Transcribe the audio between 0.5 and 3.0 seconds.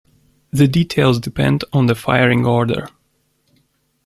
details depend on the firing order.